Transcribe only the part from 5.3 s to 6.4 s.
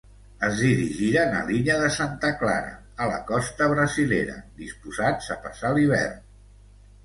a passar l'hivern.